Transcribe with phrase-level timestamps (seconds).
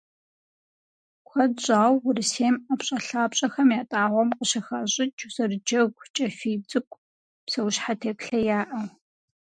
[1.27, 7.01] Куэд щӀауэ Урысейм ӀэпщӀэлъапщӀэхэм ятӀагъуэм къыщыхащӀыкӀ зэрыджэгу, кӀэфий цӀыкӀу,
[7.45, 8.85] псэущхьэ теплъэяӀэу.